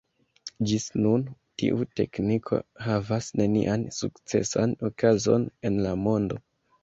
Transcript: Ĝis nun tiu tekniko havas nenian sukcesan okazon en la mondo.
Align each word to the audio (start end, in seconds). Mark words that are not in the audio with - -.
Ĝis 0.69 0.85
nun 1.01 1.25
tiu 1.61 1.85
tekniko 1.99 2.59
havas 2.85 3.29
nenian 3.41 3.85
sukcesan 3.99 4.75
okazon 4.91 5.47
en 5.71 5.77
la 5.87 5.93
mondo. 6.09 6.41